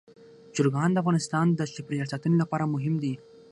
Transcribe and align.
چرګان 0.55 0.89
د 0.91 0.97
افغانستان 1.03 1.45
د 1.53 1.61
چاپیریال 1.73 2.07
ساتنې 2.13 2.37
لپاره 2.39 2.71
مهم 2.73 2.95
دي. 3.03 3.13